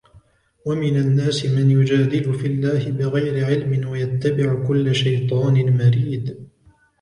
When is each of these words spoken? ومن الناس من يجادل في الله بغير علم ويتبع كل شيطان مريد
ومن 0.65 0.97
الناس 0.97 1.45
من 1.45 1.71
يجادل 1.71 2.33
في 2.33 2.47
الله 2.47 2.91
بغير 2.91 3.45
علم 3.45 3.87
ويتبع 3.89 4.67
كل 4.67 4.95
شيطان 4.95 5.77
مريد 5.77 6.47